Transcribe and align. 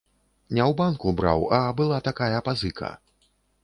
Не 0.57 0.63
ў 0.69 0.77
банку 0.79 1.13
браў, 1.21 1.47
а 1.61 1.61
была 1.83 2.03
такая 2.11 2.35
пазыка. 2.49 2.95